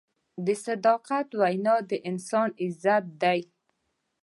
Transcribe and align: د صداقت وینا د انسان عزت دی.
د 0.45 0.47
صداقت 0.65 1.27
وینا 1.39 1.75
د 1.89 1.91
انسان 2.09 2.49
عزت 2.63 3.03
دی. 3.21 3.39